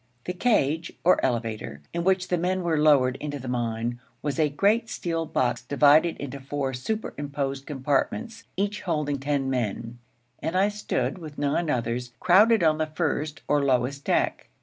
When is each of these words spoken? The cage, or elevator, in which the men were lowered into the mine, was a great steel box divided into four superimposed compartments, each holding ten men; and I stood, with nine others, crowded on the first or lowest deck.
The 0.25 0.33
cage, 0.33 0.93
or 1.03 1.23
elevator, 1.23 1.79
in 1.93 2.03
which 2.03 2.29
the 2.29 2.37
men 2.39 2.63
were 2.63 2.79
lowered 2.81 3.17
into 3.17 3.37
the 3.37 3.47
mine, 3.47 3.99
was 4.23 4.39
a 4.39 4.49
great 4.49 4.89
steel 4.89 5.27
box 5.27 5.61
divided 5.61 6.17
into 6.17 6.39
four 6.39 6.73
superimposed 6.73 7.67
compartments, 7.67 8.45
each 8.57 8.81
holding 8.81 9.19
ten 9.19 9.47
men; 9.47 9.99
and 10.41 10.55
I 10.55 10.69
stood, 10.69 11.19
with 11.19 11.37
nine 11.37 11.69
others, 11.69 12.13
crowded 12.19 12.63
on 12.63 12.79
the 12.79 12.87
first 12.87 13.43
or 13.47 13.63
lowest 13.63 14.03
deck. 14.03 14.49